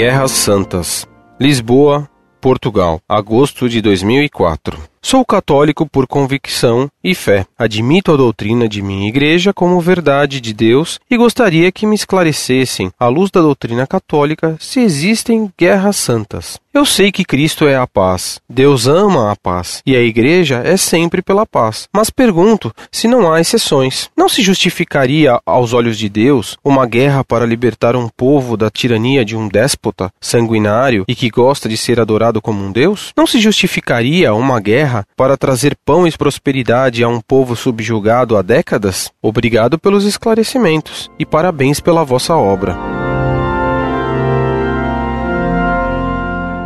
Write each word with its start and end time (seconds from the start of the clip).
Guerras 0.00 0.30
Santas. 0.30 1.06
Lisboa, 1.38 2.10
Portugal, 2.40 3.00
agosto 3.06 3.68
de 3.68 3.82
2004. 3.82 4.78
Sou 5.02 5.24
católico 5.24 5.86
por 5.86 6.06
convicção 6.06 6.86
e 7.02 7.14
fé. 7.14 7.46
Admito 7.58 8.12
a 8.12 8.16
doutrina 8.16 8.68
de 8.68 8.82
minha 8.82 9.08
igreja 9.08 9.50
como 9.50 9.80
verdade 9.80 10.42
de 10.42 10.52
Deus 10.52 11.00
e 11.10 11.16
gostaria 11.16 11.72
que 11.72 11.86
me 11.86 11.94
esclarecessem, 11.94 12.92
à 13.00 13.08
luz 13.08 13.30
da 13.30 13.40
doutrina 13.40 13.86
católica, 13.86 14.58
se 14.60 14.78
existem 14.80 15.50
guerras 15.58 15.96
santas. 15.96 16.60
Eu 16.72 16.86
sei 16.86 17.10
que 17.10 17.24
Cristo 17.24 17.66
é 17.66 17.74
a 17.74 17.86
paz. 17.86 18.40
Deus 18.48 18.86
ama 18.86 19.32
a 19.32 19.36
paz 19.36 19.82
e 19.84 19.96
a 19.96 20.00
igreja 20.00 20.62
é 20.64 20.76
sempre 20.76 21.20
pela 21.20 21.44
paz. 21.44 21.88
Mas 21.92 22.10
pergunto 22.10 22.72
se 22.92 23.08
não 23.08 23.32
há 23.32 23.40
exceções. 23.40 24.08
Não 24.16 24.28
se 24.28 24.40
justificaria, 24.40 25.40
aos 25.44 25.72
olhos 25.72 25.98
de 25.98 26.08
Deus, 26.08 26.56
uma 26.62 26.86
guerra 26.86 27.24
para 27.24 27.44
libertar 27.44 27.96
um 27.96 28.08
povo 28.08 28.56
da 28.56 28.70
tirania 28.70 29.24
de 29.24 29.36
um 29.36 29.48
déspota 29.48 30.12
sanguinário 30.20 31.04
e 31.08 31.14
que 31.14 31.28
gosta 31.28 31.68
de 31.68 31.76
ser 31.76 31.98
adorado 31.98 32.40
como 32.40 32.62
um 32.62 32.70
Deus? 32.70 33.12
Não 33.16 33.26
se 33.26 33.40
justificaria 33.40 34.32
uma 34.32 34.60
guerra 34.60 34.89
terra 34.90 35.06
para 35.16 35.36
trazer 35.36 35.76
pão 35.84 36.06
e 36.06 36.10
prosperidade 36.10 37.04
a 37.04 37.08
um 37.08 37.20
povo 37.20 37.54
subjugado 37.54 38.36
há 38.36 38.42
décadas? 38.42 39.10
Obrigado 39.22 39.78
pelos 39.78 40.04
esclarecimentos 40.04 41.08
e 41.18 41.24
parabéns 41.24 41.78
pela 41.78 42.04
vossa 42.04 42.34
obra. 42.34 42.76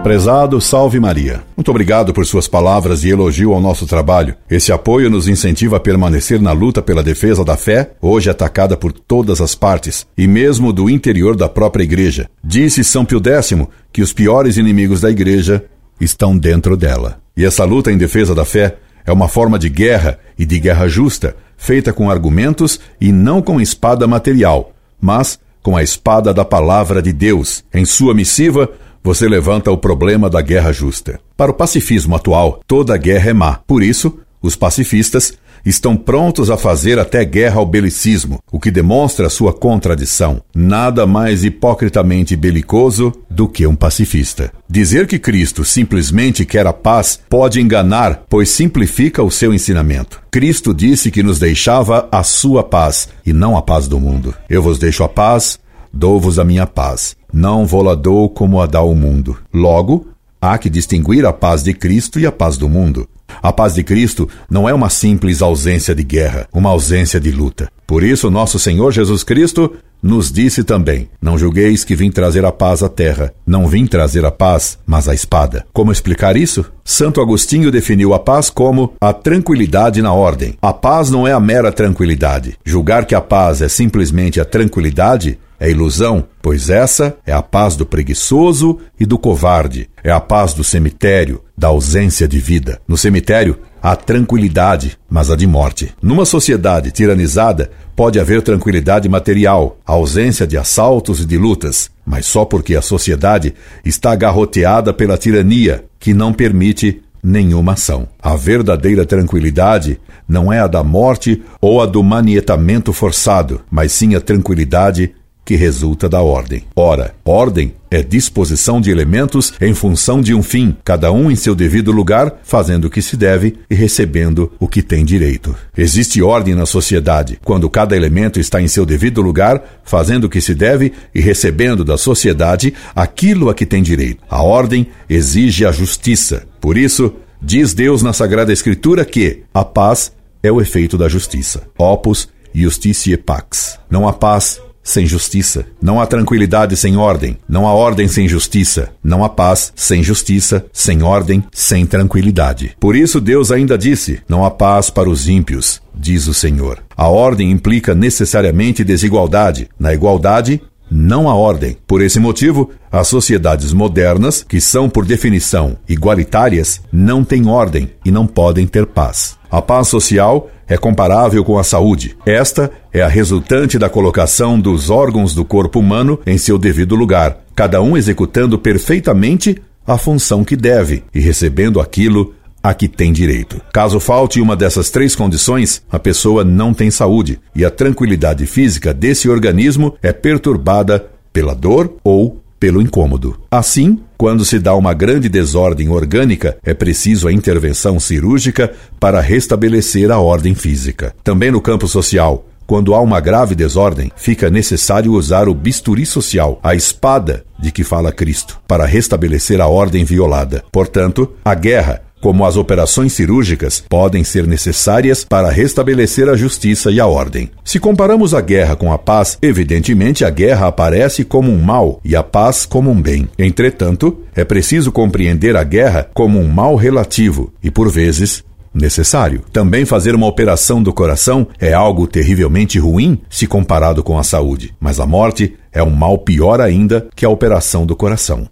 Prezado 0.03 0.61
Salve 0.61 1.01
Maria. 1.01 1.43
Muito 1.57 1.71
obrigado 1.71 2.13
por 2.13 2.27
suas 2.27 2.47
palavras 2.47 3.05
e 3.05 3.09
elogio 3.09 3.55
ao 3.55 3.61
nosso 3.61 3.87
trabalho. 3.87 4.35
Esse 4.51 4.71
apoio 4.71 5.09
nos 5.09 5.27
incentiva 5.27 5.79
a 5.79 5.81
permanecer 5.81 6.43
na 6.43 6.53
luta 6.53 6.83
pela 6.83 7.03
defesa 7.03 7.43
da 7.43 7.57
fé, 7.57 7.93
hoje 8.03 8.29
atacada 8.29 8.77
por 8.77 8.93
todas 8.93 9.41
as 9.41 9.55
partes, 9.55 10.07
e 10.17 10.27
mesmo 10.27 10.75
do 10.75 10.91
interior 10.91 11.35
da 11.35 11.49
própria 11.49 11.85
igreja. 11.85 12.29
Disse 12.43 12.85
São 12.85 13.03
Pio 13.03 13.19
X 13.19 13.55
que 13.91 14.03
os 14.03 14.13
piores 14.13 14.59
inimigos 14.59 15.01
da 15.01 15.11
igreja 15.11 15.65
estão 15.99 16.37
dentro 16.37 16.77
dela. 16.77 17.24
E 17.37 17.45
essa 17.45 17.65
luta 17.65 17.91
em 17.91 17.99
defesa 17.99 18.35
da 18.35 18.45
fé 18.45 18.77
é 19.05 19.13
uma 19.13 19.29
forma 19.29 19.59
de 19.59 19.69
guerra 19.69 20.19
e 20.39 20.47
de 20.47 20.59
guerra 20.59 20.89
justa, 20.89 21.37
feita 21.57 21.93
com 21.93 22.11
argumentos 22.11 22.81
e 23.01 23.13
não 23.13 23.43
com 23.43 23.61
espada 23.61 24.07
material, 24.07 24.73
mas 25.01 25.39
com 25.63 25.77
a 25.77 25.83
espada 25.83 26.33
da 26.33 26.45
palavra 26.45 27.03
de 27.03 27.13
Deus. 27.13 27.65
Em 27.73 27.85
sua 27.85 28.15
missiva, 28.15 28.71
você 29.03 29.29
levanta 29.29 29.71
o 29.71 29.79
problema 29.79 30.31
da 30.31 30.41
guerra 30.41 30.73
justa. 30.73 31.21
Para 31.37 31.51
o 31.51 31.55
pacifismo 31.55 32.15
atual, 32.17 32.61
toda 32.67 32.97
guerra 32.97 33.31
é 33.31 33.33
má. 33.33 33.61
Por 33.67 33.83
isso, 33.83 34.19
os 34.45 34.55
pacifistas 34.55 35.33
estão 35.65 35.97
prontos 35.97 36.51
a 36.51 36.59
fazer 36.59 36.99
até 36.99 37.25
guerra 37.25 37.57
ao 37.57 37.65
belicismo, 37.65 38.39
o 38.53 38.61
que 38.61 38.71
demonstra 38.71 39.31
sua 39.31 39.55
contradição. 39.55 40.43
Nada 40.55 41.07
mais 41.07 41.45
hipocritamente 41.45 42.37
belicoso 42.37 43.11
do 43.31 43.49
que 43.49 43.67
um 43.67 43.75
pacifista. 43.75 44.53
Dizer 44.69 45.07
que 45.07 45.19
Cristo 45.19 45.65
simplesmente 45.65 46.45
quer 46.45 46.67
a 46.67 46.75
paz 46.75 47.19
pode 47.31 47.59
enganar, 47.59 48.25
pois 48.29 48.51
simplifica 48.51 49.23
o 49.23 49.31
seu 49.31 49.55
ensinamento. 49.55 50.21
Cristo 50.31 50.75
disse 50.75 51.11
que 51.11 51.23
nos 51.23 51.39
deixava 51.39 52.07
a 52.13 52.23
sua 52.23 52.63
paz 52.63 53.09
e 53.25 53.33
não 53.33 53.57
a 53.57 53.63
paz 53.63 53.89
do 53.89 53.99
mundo. 53.99 54.35
Eu 54.51 54.63
vos 54.63 54.79
deixo 54.79 55.03
a 55.03 55.09
paz, 55.09 55.59
dou-vos 55.91 56.39
a 56.39 56.45
minha 56.45 56.67
paz. 56.67 57.17
Não 57.33 57.65
vou-la 57.65 57.95
dou 57.95 58.29
como 58.29 58.61
a 58.61 58.67
dá 58.67 58.83
o 58.83 58.95
mundo. 58.95 59.39
Logo, 59.53 60.09
há 60.39 60.59
que 60.59 60.69
distinguir 60.69 61.25
a 61.25 61.33
paz 61.33 61.63
de 61.63 61.73
Cristo 61.73 62.21
e 62.21 62.27
a 62.27 62.33
paz 62.33 62.59
do 62.59 62.69
mundo. 62.69 63.09
A 63.45 63.53
paz 63.53 63.75
de 63.75 63.85
Cristo 63.85 64.27
não 64.49 64.67
é 64.67 64.73
uma 64.73 64.89
simples 64.89 65.43
ausência 65.43 65.95
de 65.95 66.03
guerra, 66.03 66.49
uma 66.51 66.71
ausência 66.71 67.21
de 67.21 67.31
luta. 67.31 67.71
Por 67.87 68.03
isso, 68.03 68.31
nosso 68.31 68.59
Senhor 68.59 68.91
Jesus 68.91 69.23
Cristo 69.23 69.71
nos 70.03 70.33
disse 70.33 70.65
também: 70.65 71.11
Não 71.21 71.37
julgueis 71.37 71.85
que 71.85 71.95
vim 71.95 72.11
trazer 72.11 72.43
a 72.47 72.51
paz 72.51 72.83
à 72.83 72.89
terra. 72.89 73.35
Não 73.47 73.69
vim 73.69 73.87
trazer 73.87 74.25
a 74.25 74.31
paz, 74.31 74.79
mas 74.87 75.11
a 75.11 75.15
espada. 75.15 75.67
Como 75.75 75.93
explicar 75.93 76.39
isso? 76.39 76.65
Santo 76.83 77.21
Agostinho 77.21 77.71
definiu 77.71 78.15
a 78.15 78.19
paz 78.19 78.49
como 78.49 78.95
a 78.99 79.13
tranquilidade 79.13 80.01
na 80.01 80.15
ordem. 80.15 80.55
A 80.63 80.73
paz 80.73 81.11
não 81.11 81.29
é 81.29 81.33
a 81.33 81.39
mera 81.39 81.71
tranquilidade. 81.71 82.57
Julgar 82.65 83.05
que 83.05 83.15
a 83.15 83.21
paz 83.21 83.61
é 83.61 83.69
simplesmente 83.69 84.41
a 84.41 84.45
tranquilidade 84.47 85.39
é 85.65 85.71
ilusão, 85.71 86.25
pois 86.43 86.69
essa 86.69 87.17
é 87.27 87.33
a 87.33 87.41
paz 87.41 87.75
do 87.75 87.87
preguiçoso 87.87 88.79
e 89.01 89.07
do 89.07 89.19
covarde, 89.19 89.89
é 90.03 90.11
a 90.11 90.21
paz 90.21 90.53
do 90.53 90.63
cemitério, 90.63 91.43
da 91.57 91.69
ausência 91.69 92.29
de 92.29 92.39
vida. 92.39 92.83
No 92.87 92.99
cemitério 92.99 93.59
há 93.83 93.97
tranquilidade, 93.97 94.99
mas 95.09 95.31
a 95.31 95.37
de 95.37 95.47
morte. 95.47 95.95
Numa 96.03 96.27
sociedade 96.27 96.91
tiranizada, 96.91 97.71
pode 97.97 98.21
haver 98.21 98.43
tranquilidade 98.43 99.09
material, 99.09 99.79
ausência 99.87 100.47
de 100.47 100.59
assaltos 100.59 101.21
e 101.21 101.25
de 101.25 101.39
lutas, 101.39 101.91
mas 102.05 102.27
só 102.27 102.45
porque 102.45 102.77
a 102.77 102.83
sociedade 102.83 103.55
está 103.85 104.13
agarroteada 104.13 104.93
pela 104.93 105.17
tirania, 105.17 105.87
que 105.99 106.13
não 106.13 106.35
permite 106.35 107.01
nenhuma 107.23 107.73
ação. 107.73 108.07
A 108.21 108.37
verdadeira 108.37 109.07
tranquilidade 109.07 109.99
não 110.29 110.53
é 110.53 110.61
a 110.61 110.67
da 110.67 110.85
morte 110.85 111.43
ou 111.59 111.81
a 111.81 111.87
do 111.87 112.03
manietamento 112.03 112.93
forçado, 112.93 113.63
mas 113.71 113.93
sim 113.93 114.15
a 114.15 114.21
tranquilidade 114.21 115.15
que 115.45 115.57
resulta 115.57 116.09
da 116.09 116.23
ordem. 116.23 116.65
Ora, 116.75 117.15
ordem 117.25 117.75
é 117.91 118.03
disposição 118.03 118.81
de 118.81 118.91
elementos 118.91 119.53
em 119.61 119.75
função 119.75 120.21
de 120.21 120.35
um 120.35 120.43
fim, 120.43 120.77
cada 120.83 121.13
um 121.13 121.31
em 121.31 121.37
seu 121.37 121.55
devido 121.55 121.93
lugar, 121.93 122.41
fazendo 122.43 122.87
o 122.87 122.91
que 122.91 123.03
se 123.03 123.17
deve 123.17 123.59
e 123.71 123.75
recebendo 123.75 124.51
o 124.59 124.67
que 124.67 124.83
tem 124.83 125.05
direito. 125.05 125.55
Existe 125.77 126.23
ordem 126.23 126.55
na 126.55 126.67
sociedade 126.67 127.39
quando 127.45 127.71
cada 127.71 127.97
elemento 127.97 128.41
está 128.41 128.61
em 128.61 128.69
seu 128.69 128.85
devido 128.85 129.21
lugar, 129.21 129.63
fazendo 129.85 130.25
o 130.25 130.29
que 130.29 130.41
se 130.41 130.55
deve 130.55 130.93
e 131.15 131.21
recebendo 131.21 131.85
da 131.85 131.97
sociedade 131.97 132.75
aquilo 132.95 133.49
a 133.49 133.55
que 133.55 133.67
tem 133.67 133.83
direito. 133.83 134.23
A 134.29 134.43
ordem 134.43 134.89
exige 135.09 135.65
a 135.65 135.73
justiça. 135.73 136.45
Por 136.61 136.77
isso, 136.77 137.15
diz 137.41 137.75
Deus 137.75 138.03
na 138.03 138.13
Sagrada 138.13 138.53
Escritura 138.53 139.05
que 139.05 139.43
a 139.53 139.65
paz 139.65 140.13
é 140.43 140.51
o 140.51 140.61
efeito 140.61 140.99
da 140.99 141.09
justiça. 141.09 141.63
Opus 141.79 142.29
Justitiae 142.55 143.17
Pax. 143.17 143.79
Não 143.91 144.07
há 144.07 144.13
paz 144.13 144.61
sem 144.85 145.07
justiça. 145.07 145.65
Não 145.83 146.01
há 146.01 146.07
tranquilidade 146.07 146.77
sem 146.77 146.97
ordem. 146.97 147.39
Não 147.49 147.67
há 147.67 147.73
ordem 147.73 148.07
sem 148.07 148.29
justiça. 148.29 148.91
Não 149.03 149.25
há 149.25 149.29
paz 149.29 149.73
sem 149.75 150.03
justiça, 150.03 150.67
sem 150.73 151.03
ordem, 151.03 151.43
sem 151.51 151.87
tranquilidade. 151.87 152.77
Por 152.79 152.95
isso 152.95 153.21
Deus 153.21 153.51
ainda 153.51 153.79
disse: 153.79 154.21
Não 154.29 154.45
há 154.45 154.51
paz 154.51 154.91
para 154.91 155.09
os 155.09 155.27
ímpios, 155.27 155.81
diz 155.95 156.29
o 156.29 156.35
Senhor. 156.35 156.79
A 156.97 157.09
ordem 157.09 157.51
implica 157.51 157.95
necessariamente 157.95 158.85
desigualdade. 158.85 159.69
Na 159.79 159.95
igualdade, 159.95 160.61
não 160.91 161.29
há 161.29 161.35
ordem. 161.35 161.77
Por 161.87 162.03
esse 162.03 162.21
motivo, 162.21 162.71
as 162.93 163.09
sociedades 163.09 163.73
modernas, 163.73 164.45
que 164.47 164.61
são 164.61 164.89
por 164.89 165.05
definição 165.05 165.77
igualitárias, 165.89 166.81
não 166.93 167.25
têm 167.25 167.49
ordem 167.49 167.91
e 168.05 168.11
não 168.11 168.27
podem 168.27 168.67
ter 168.67 168.87
paz. 168.87 169.37
A 169.51 169.63
paz 169.63 169.89
social 169.89 170.51
é 170.69 170.77
comparável 170.77 171.45
com 171.45 171.59
a 171.59 171.65
saúde. 171.65 172.17
Esta 172.25 172.71
é 172.93 173.03
a 173.03 173.09
resultante 173.09 173.79
da 173.79 173.89
colocação 173.89 174.59
dos 174.59 174.91
órgãos 174.91 175.35
do 175.35 175.45
corpo 175.45 175.81
humano 175.81 176.19
em 176.27 176.39
seu 176.39 176.59
devido 176.59 176.95
lugar, 176.95 177.39
cada 177.55 177.81
um 177.81 177.97
executando 177.97 178.59
perfeitamente 178.59 179.61
a 179.87 179.99
função 179.99 180.45
que 180.45 180.57
deve 180.57 181.05
e 181.15 181.21
recebendo 181.21 181.81
aquilo 181.81 182.35
a 182.63 182.73
que 182.73 182.89
tem 182.89 183.13
direito. 183.13 183.61
Caso 183.73 184.01
falte 184.01 184.41
uma 184.41 184.57
dessas 184.57 184.89
três 184.89 185.15
condições, 185.15 185.83
a 185.91 185.99
pessoa 185.99 186.43
não 186.43 186.73
tem 186.73 186.91
saúde 186.91 187.39
e 187.55 187.63
a 187.63 187.71
tranquilidade 187.71 188.47
física 188.47 188.95
desse 188.95 189.29
organismo 189.29 189.95
é 190.03 190.15
perturbada 190.15 191.05
pela 191.31 191.55
dor 191.55 191.97
ou 192.03 192.41
pelo 192.65 192.81
incômodo. 192.81 193.39
Assim, 193.51 194.01
quando 194.17 194.43
se 194.43 194.59
dá 194.59 194.75
uma 194.75 194.95
grande 194.95 195.29
desordem 195.29 195.91
orgânica, 195.91 196.57
é 196.65 196.73
preciso 196.73 197.29
a 197.29 197.33
intervenção 197.33 198.01
cirúrgica 198.01 198.73
para 198.99 199.21
restabelecer 199.21 200.11
a 200.11 200.19
ordem 200.19 200.55
física. 200.55 201.15
Também 201.23 201.51
no 201.51 201.61
campo 201.61 201.87
social, 201.87 202.47
quando 202.67 202.95
há 202.95 203.01
uma 203.03 203.21
grave 203.21 203.55
desordem, 203.55 204.11
fica 204.17 204.49
necessário 204.49 205.13
usar 205.13 205.47
o 205.47 205.55
bisturi 205.55 206.07
social, 206.07 206.59
a 206.63 206.75
espada 206.75 207.45
de 207.59 207.71
que 207.71 207.85
fala 207.85 208.11
Cristo, 208.11 208.59
para 208.67 208.87
restabelecer 208.87 209.61
a 209.61 209.67
ordem 209.67 210.03
violada. 210.03 210.65
Portanto, 210.73 211.35
a 211.45 211.55
guerra 211.55 212.04
como 212.25 212.47
as 212.47 212.57
operações 212.57 213.13
cirúrgicas, 213.13 213.85
podem 213.87 214.25
ser 214.25 214.47
necessárias 214.47 215.27
para 215.27 215.51
restabelecer 215.51 216.27
a 216.27 216.35
justiça 216.35 216.91
e 216.91 216.99
a 216.99 217.07
ordem. 217.07 217.51
Se 217.63 217.79
comparamos 217.79 218.33
a 218.33 218.41
guerra 218.41 218.75
com 218.75 218.91
a 218.91 218.97
paz, 218.97 219.37
evidentemente 219.43 220.25
a 220.25 220.31
guerra 220.31 220.69
aparece 220.69 221.23
como 221.23 221.53
um 221.53 221.61
mal 221.61 222.01
e 222.03 222.17
a 222.17 222.23
paz 222.23 222.65
como 222.65 222.91
um 222.91 223.03
bem. 223.03 223.29
Entretanto, 223.39 224.23
é 224.35 224.43
preciso 224.43 224.91
compreender 224.91 225.55
a 225.55 225.63
guerra 225.63 226.09
como 226.15 226.41
um 226.41 226.49
mal 226.49 226.77
relativo 226.77 227.53
e, 227.63 227.71
por 227.71 227.91
vezes, 227.91 228.43
necessário. 228.73 229.43
Também 229.53 229.85
fazer 229.85 230.15
uma 230.15 230.27
operação 230.27 230.83
do 230.83 230.95
coração 230.95 231.47
é 231.61 231.75
algo 231.75 232.07
terrivelmente 232.07 232.79
ruim 232.79 233.21
se 233.29 233.47
comparado 233.47 234.03
com 234.03 234.19
a 234.19 234.25
saúde, 234.25 234.75
mas 234.81 234.99
a 234.99 235.05
morte 235.05 235.57
é 235.71 235.83
um 235.83 235.91
mal 235.91 236.17
pior 236.17 236.59
ainda 236.59 237.07
que 237.15 237.27
a 237.27 237.29
operação 237.29 237.85
do 237.85 237.95
coração. 237.95 238.49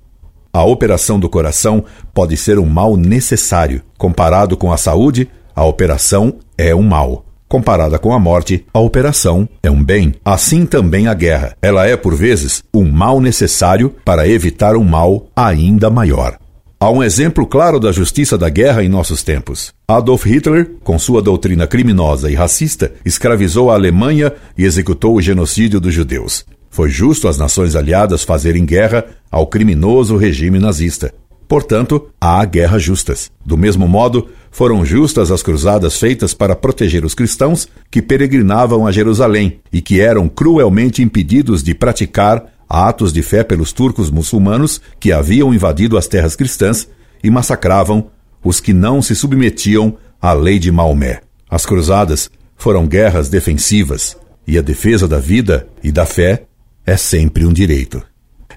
A 0.54 0.64
operação 0.64 1.18
do 1.18 1.30
coração 1.30 1.82
pode 2.12 2.36
ser 2.36 2.58
um 2.58 2.66
mal 2.66 2.94
necessário. 2.94 3.80
Comparado 3.96 4.54
com 4.54 4.70
a 4.70 4.76
saúde, 4.76 5.26
a 5.56 5.64
operação 5.64 6.40
é 6.58 6.74
um 6.74 6.82
mal. 6.82 7.24
Comparada 7.48 7.98
com 7.98 8.12
a 8.12 8.18
morte, 8.18 8.66
a 8.72 8.78
operação 8.78 9.48
é 9.62 9.70
um 9.70 9.82
bem. 9.82 10.14
Assim 10.22 10.66
também 10.66 11.08
a 11.08 11.14
guerra. 11.14 11.56
Ela 11.62 11.86
é, 11.86 11.96
por 11.96 12.14
vezes, 12.14 12.62
um 12.74 12.84
mal 12.84 13.18
necessário 13.18 13.94
para 14.04 14.28
evitar 14.28 14.76
um 14.76 14.84
mal 14.84 15.26
ainda 15.34 15.88
maior. 15.88 16.38
Há 16.78 16.90
um 16.90 17.02
exemplo 17.02 17.46
claro 17.46 17.80
da 17.80 17.90
justiça 17.90 18.36
da 18.36 18.50
guerra 18.50 18.84
em 18.84 18.90
nossos 18.90 19.22
tempos. 19.22 19.72
Adolf 19.88 20.26
Hitler, 20.26 20.72
com 20.84 20.98
sua 20.98 21.22
doutrina 21.22 21.66
criminosa 21.66 22.30
e 22.30 22.34
racista, 22.34 22.92
escravizou 23.06 23.70
a 23.70 23.74
Alemanha 23.74 24.30
e 24.58 24.64
executou 24.64 25.16
o 25.16 25.22
genocídio 25.22 25.80
dos 25.80 25.94
judeus. 25.94 26.44
Foi 26.72 26.88
justo 26.88 27.28
as 27.28 27.36
nações 27.36 27.76
aliadas 27.76 28.24
fazerem 28.24 28.64
guerra 28.64 29.04
ao 29.30 29.46
criminoso 29.46 30.16
regime 30.16 30.58
nazista. 30.58 31.12
Portanto, 31.46 32.08
há 32.18 32.42
guerras 32.46 32.82
justas. 32.82 33.30
Do 33.44 33.58
mesmo 33.58 33.86
modo, 33.86 34.26
foram 34.50 34.82
justas 34.82 35.30
as 35.30 35.42
cruzadas 35.42 35.98
feitas 35.98 36.32
para 36.32 36.56
proteger 36.56 37.04
os 37.04 37.14
cristãos 37.14 37.68
que 37.90 38.00
peregrinavam 38.00 38.86
a 38.86 38.90
Jerusalém 38.90 39.60
e 39.70 39.82
que 39.82 40.00
eram 40.00 40.30
cruelmente 40.30 41.02
impedidos 41.02 41.62
de 41.62 41.74
praticar 41.74 42.46
atos 42.66 43.12
de 43.12 43.20
fé 43.22 43.44
pelos 43.44 43.70
turcos 43.70 44.10
muçulmanos 44.10 44.80
que 44.98 45.12
haviam 45.12 45.52
invadido 45.52 45.98
as 45.98 46.06
terras 46.06 46.34
cristãs 46.34 46.88
e 47.22 47.28
massacravam 47.28 48.06
os 48.42 48.60
que 48.60 48.72
não 48.72 49.02
se 49.02 49.14
submetiam 49.14 49.98
à 50.22 50.32
lei 50.32 50.58
de 50.58 50.72
Maomé. 50.72 51.20
As 51.50 51.66
cruzadas 51.66 52.30
foram 52.56 52.86
guerras 52.86 53.28
defensivas, 53.28 54.16
e 54.46 54.56
a 54.56 54.62
defesa 54.62 55.06
da 55.06 55.18
vida 55.18 55.68
e 55.84 55.92
da 55.92 56.06
fé 56.06 56.44
é 56.86 56.96
sempre 56.96 57.44
um 57.44 57.52
direito. 57.52 58.02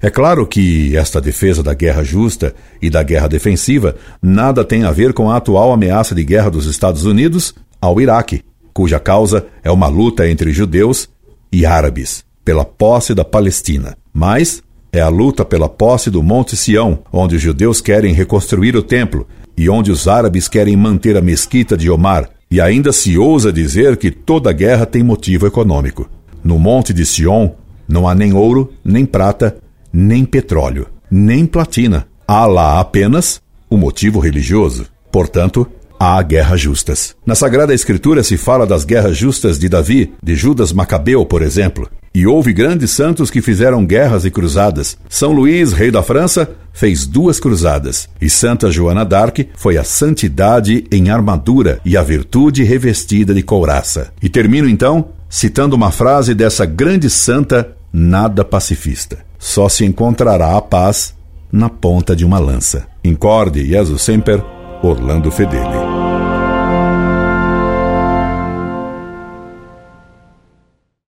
É 0.01 0.09
claro 0.09 0.45
que 0.45 0.95
esta 0.95 1.21
defesa 1.21 1.63
da 1.63 1.73
guerra 1.73 2.03
justa 2.03 2.53
e 2.81 2.89
da 2.89 3.01
guerra 3.01 3.27
defensiva 3.27 3.95
nada 4.21 4.63
tem 4.63 4.83
a 4.83 4.91
ver 4.91 5.13
com 5.13 5.31
a 5.31 5.37
atual 5.37 5.71
ameaça 5.71 6.13
de 6.13 6.23
guerra 6.23 6.49
dos 6.49 6.65
Estados 6.65 7.05
Unidos 7.05 7.55
ao 7.81 7.99
Iraque, 7.99 8.43
cuja 8.73 8.99
causa 8.99 9.45
é 9.63 9.71
uma 9.71 9.87
luta 9.87 10.27
entre 10.29 10.51
judeus 10.51 11.09
e 11.51 11.65
árabes 11.65 12.23
pela 12.43 12.65
posse 12.65 13.13
da 13.15 13.25
Palestina. 13.25 13.97
Mas 14.13 14.61
é 14.91 15.01
a 15.01 15.09
luta 15.09 15.43
pela 15.43 15.67
posse 15.67 16.09
do 16.11 16.21
Monte 16.21 16.55
Sião, 16.55 16.99
onde 17.11 17.35
os 17.35 17.41
judeus 17.41 17.81
querem 17.81 18.13
reconstruir 18.13 18.75
o 18.75 18.83
templo 18.83 19.27
e 19.57 19.69
onde 19.69 19.91
os 19.91 20.07
árabes 20.07 20.47
querem 20.47 20.75
manter 20.75 21.17
a 21.17 21.21
mesquita 21.21 21.75
de 21.75 21.89
Omar. 21.89 22.29
E 22.51 22.61
ainda 22.61 22.91
se 22.91 23.17
ousa 23.17 23.51
dizer 23.51 23.97
que 23.97 24.11
toda 24.11 24.53
guerra 24.53 24.85
tem 24.85 25.01
motivo 25.01 25.47
econômico. 25.47 26.07
No 26.43 26.59
Monte 26.59 26.93
de 26.93 27.05
Sião 27.05 27.55
não 27.87 28.07
há 28.07 28.15
nem 28.15 28.33
ouro, 28.33 28.73
nem 28.83 29.05
prata, 29.05 29.57
nem 29.91 30.25
petróleo, 30.25 30.87
nem 31.09 31.45
platina. 31.45 32.07
Há 32.27 32.45
lá 32.45 32.79
apenas 32.79 33.41
o 33.69 33.77
motivo 33.77 34.19
religioso. 34.19 34.87
Portanto, 35.11 35.67
há 35.99 36.21
guerras 36.21 36.59
justas. 36.59 37.15
Na 37.25 37.35
Sagrada 37.35 37.73
Escritura 37.73 38.23
se 38.23 38.37
fala 38.37 38.65
das 38.65 38.83
guerras 38.83 39.17
justas 39.17 39.57
de 39.57 39.69
Davi, 39.69 40.13
de 40.21 40.35
Judas 40.35 40.71
Macabeu, 40.71 41.25
por 41.25 41.41
exemplo. 41.41 41.89
E 42.13 42.25
houve 42.25 42.53
grandes 42.53 42.91
santos 42.91 43.29
que 43.29 43.41
fizeram 43.41 43.85
guerras 43.85 44.23
e 44.23 44.31
cruzadas. 44.31 44.97
São 45.09 45.33
Luís, 45.33 45.73
rei 45.73 45.91
da 45.91 46.01
França, 46.01 46.49
fez 46.71 47.05
duas 47.05 47.41
cruzadas. 47.41 48.07
E 48.21 48.29
Santa 48.29 48.71
Joana 48.71 49.03
d'Arc 49.03 49.49
foi 49.57 49.77
a 49.77 49.83
santidade 49.83 50.85
em 50.89 51.09
armadura 51.09 51.81
e 51.83 51.97
a 51.97 52.01
virtude 52.01 52.63
revestida 52.63 53.33
de 53.33 53.43
couraça. 53.43 54.13
E 54.21 54.29
termino 54.29 54.69
então 54.69 55.09
citando 55.35 55.75
uma 55.75 55.91
frase 55.91 56.33
dessa 56.33 56.65
grande 56.65 57.09
santa 57.09 57.75
nada 57.91 58.45
pacifista. 58.45 59.17
Só 59.37 59.67
se 59.67 59.83
encontrará 59.83 60.55
a 60.55 60.61
paz 60.61 61.13
na 61.51 61.69
ponta 61.69 62.15
de 62.15 62.23
uma 62.23 62.39
lança. 62.39 62.87
Incorde 63.03 63.65
Jesus 63.65 64.01
Semper, 64.01 64.41
Orlando 64.81 65.29
Fedeli. 65.29 65.84